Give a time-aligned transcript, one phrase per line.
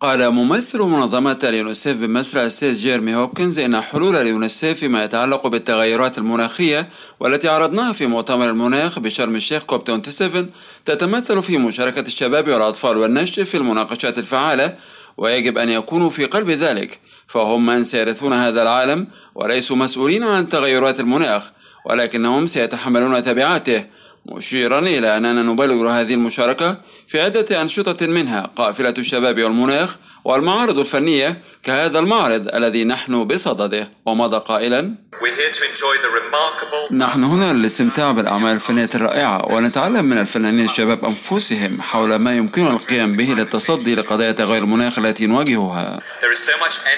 [0.00, 6.88] قال ممثل منظمة اليونسيف بمصر السيد جيرمي هوبكنز إن حلول اليونسيف فيما يتعلق بالتغيرات المناخية
[7.20, 10.50] والتي عرضناها في مؤتمر المناخ بشرم الشيخ كوب 27
[10.84, 14.74] تتمثل في مشاركة الشباب والأطفال والنشء في المناقشات الفعالة
[15.16, 21.00] ويجب أن يكونوا في قلب ذلك فهم من سيرثون هذا العالم وليسوا مسؤولين عن تغيرات
[21.00, 21.50] المناخ
[21.84, 23.84] ولكنهم سيتحملون تبعاته
[24.26, 26.76] مشيرا إلى أننا نبلغ هذه المشاركة
[27.06, 33.90] في عدة أنشطة منها قافلة الشباب والمناخ والمعارض الفنية كهذا المعرض الذي نحن بصدده.
[34.06, 34.94] ومضى قائلا؟
[36.92, 43.16] نحن هنا للاستمتاع بالأعمال الفنية الرائعة ونتعلم من الفنانين الشباب أنفسهم حول ما يمكننا القيام
[43.16, 46.00] به للتصدي لقضايا تغير المناخ التي نواجهها.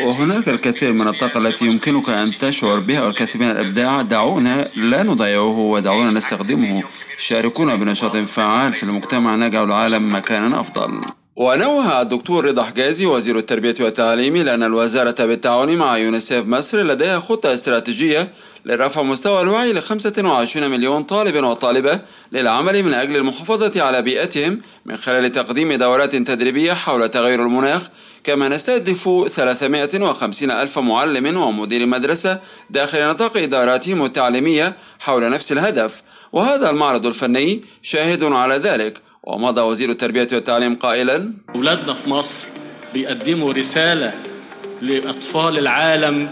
[0.00, 4.02] وهناك الكثير من الطاقة التي يمكنك أن تشعر بها والكثير من الإبداع.
[4.02, 6.82] دعونا لا نضيعه ودعونا نستخدمه.
[7.18, 11.00] شاركونا بنشاط فعال في المجتمع نجعل العالم مكانا أفضل.
[11.38, 17.54] ونوه الدكتور رضا حجازي وزير التربية والتعليم لأن الوزارة بالتعاون مع يونيسيف مصر لديها خطة
[17.54, 18.28] استراتيجية
[18.64, 22.00] لرفع مستوى الوعي ل 25 مليون طالب وطالبة
[22.32, 27.88] للعمل من أجل المحافظة على بيئتهم من خلال تقديم دورات تدريبية حول تغير المناخ
[28.24, 32.38] كما نستهدف 350 ألف معلم ومدير مدرسة
[32.70, 36.02] داخل نطاق إداراتهم التعليمية حول نفس الهدف.
[36.32, 39.07] وهذا المعرض الفني شاهد على ذلك.
[39.28, 42.36] ومضى وزير التربية والتعليم قائلا أولادنا في مصر
[42.94, 44.12] بيقدموا رسالة
[44.82, 46.30] لأطفال العالم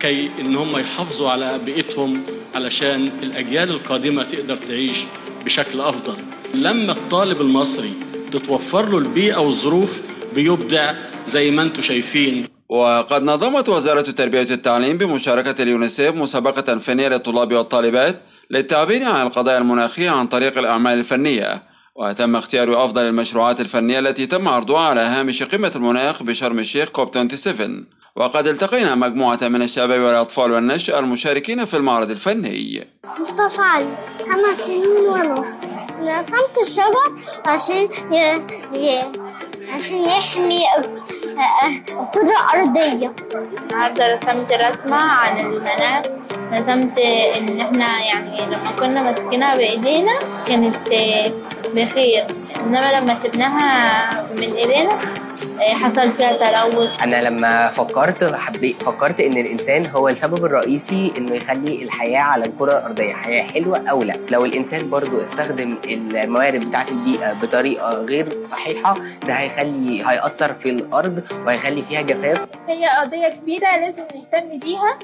[0.00, 2.22] كي إن هم يحافظوا على بيئتهم
[2.54, 4.96] علشان الأجيال القادمة تقدر تعيش
[5.44, 6.16] بشكل أفضل.
[6.54, 7.92] لما الطالب المصري
[8.32, 10.02] تتوفر له البيئة والظروف
[10.34, 10.94] بيبدع
[11.26, 12.48] زي ما أنتم شايفين.
[12.68, 18.16] وقد نظمت وزارة التربية والتعليم بمشاركة اليونسيف مسابقة فنية للطلاب والطالبات
[18.50, 21.75] للتعبير عن القضايا المناخية عن طريق الأعمال الفنية.
[21.98, 27.08] وتم اختيار أفضل المشروعات الفنية التي تم عرضها على هامش قمة المناخ بشرم الشيخ كوب
[27.14, 27.84] 27
[28.16, 32.86] وقد التقينا مجموعة من الشباب والأطفال والنشء المشاركين في المعرض الفني.
[33.20, 35.50] مصطفى علي خمس سنين ونص.
[36.00, 37.12] رسمت الشجر
[37.46, 38.16] عشان ي...
[38.74, 39.02] ي...
[39.72, 40.62] عشان يحمي
[41.92, 43.16] الكرة الأرضية.
[43.34, 46.02] النهاردة رسمت رسمة عن المناخ.
[46.52, 46.98] رسمت
[47.36, 50.76] إن إحنا يعني لما كنا ماسكينها بإيدينا كانت
[51.74, 52.26] بخير.
[52.66, 54.98] إنما لما سبناها من إيدينا
[55.60, 61.82] حصل فيها تلوث؟ أنا لما فكرت حبيت فكرت إن الإنسان هو السبب الرئيسي إنه يخلي
[61.82, 63.12] الحياة على الكرة الأرضية.
[63.14, 64.16] حياة حلوة أو لأ.
[64.30, 68.94] لو الإنسان برضو استخدم الموارد بتاعة البيئة بطريقة غير صحيحة
[69.26, 72.46] ده هيخلي هيأثر في الأرض وهيخلي فيها جفاف.
[72.68, 74.98] هي قضية كبيرة لازم نهتم بيها.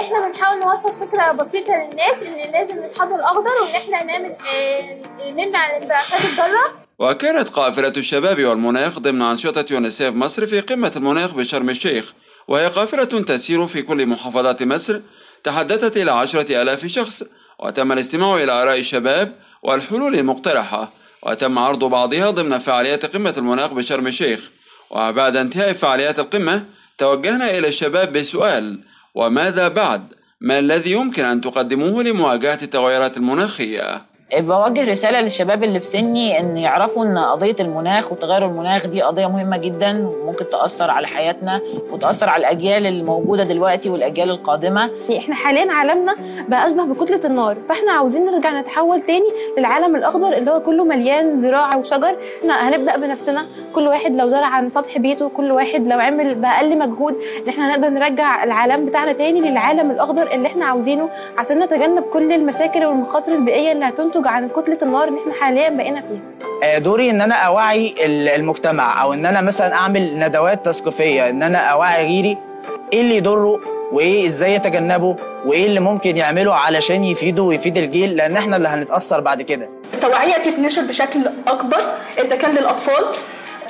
[0.00, 4.32] إحنا بنحاول نوصل فكرة بسيطة للناس إن لازم نتحضر الأخضر وإن إحنا نعمل
[5.30, 6.88] نمنع الانبعاثات الضارة.
[6.98, 12.12] وكانت قافلة الشباب والمناخ ضمن أنشطة يونيسيف مصر في قمة المناخ بشرم الشيخ
[12.48, 15.00] وهي قافلة تسير في كل محافظات مصر
[15.44, 17.24] تحدثت إلى عشرة آلاف شخص
[17.58, 24.06] وتم الاستماع إلى آراء الشباب والحلول المقترحة وتم عرض بعضها ضمن فعاليات قمة المناخ بشرم
[24.06, 24.50] الشيخ
[24.90, 26.64] وبعد انتهاء فعاليات القمة
[26.98, 28.80] توجهنا إلى الشباب بسؤال
[29.14, 35.84] وماذا بعد؟ ما الذي يمكن أن تقدموه لمواجهة التغيرات المناخية؟ بوجه رسالة للشباب اللي في
[35.86, 41.06] سني إن يعرفوا إن قضية المناخ وتغير المناخ دي قضية مهمة جدا وممكن تأثر على
[41.06, 41.60] حياتنا
[41.92, 44.90] وتأثر على الأجيال الموجودة دلوقتي والأجيال القادمة.
[45.18, 46.14] إحنا حاليا عالمنا
[46.48, 49.26] بقى أشبه بكتلة النار فإحنا عاوزين نرجع نتحول تاني
[49.58, 52.16] للعالم الأخضر اللي هو كله مليان زراعة وشجر.
[52.40, 56.78] إحنا هنبدأ بنفسنا كل واحد لو زرع عن سطح بيته كل واحد لو عمل بأقل
[56.78, 62.02] مجهود إن إحنا هنقدر نرجع العالم بتاعنا تاني للعالم الأخضر اللي إحنا عاوزينه عشان نتجنب
[62.02, 66.78] كل المشاكل والمخاطر البيئية اللي هتنتج عن كتلة النار اللي إحنا حاليا بقينا فيها.
[66.78, 67.94] دوري إن أنا أوعي
[68.36, 72.38] المجتمع أو إن أنا مثلا أعمل ندوات تثقيفية إن أنا أوعي غيري
[72.92, 73.60] إيه اللي يضره
[73.92, 79.20] وإيه إزاي يتجنبه وإيه اللي ممكن يعمله علشان يفيده ويفيد الجيل لأن إحنا اللي هنتأثر
[79.20, 79.68] بعد كده.
[79.94, 81.80] التوعيه تتنشر بشكل أكبر
[82.24, 83.04] إذا كان للأطفال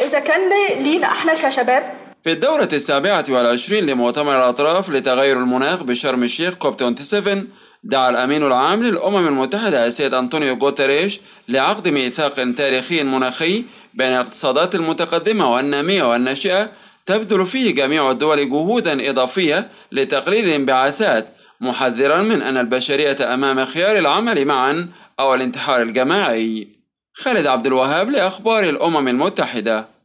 [0.01, 0.41] إذا كان
[0.83, 1.83] لينا إحنا كشباب.
[2.23, 7.49] في الدورة السابعة والعشرين لمؤتمر الأطراف لتغير المناخ بشرم الشيخ كوب 27
[7.88, 13.64] دعا الأمين العام للأمم المتحدة السيد أنطونيو غوتريش لعقد ميثاق تاريخي مناخي
[13.94, 16.70] بين الاقتصادات المتقدمة والنامية والناشئة
[17.06, 21.29] تبذل فيه جميع الدول جهودا إضافية لتقليل الانبعاثات
[21.61, 24.88] محذرا من أن البشرية أمام خيار العمل معا
[25.20, 26.69] أو الانتحار الجماعي.
[27.12, 29.88] خالد عبد الوهاب لأخبار الأمم المتحدة.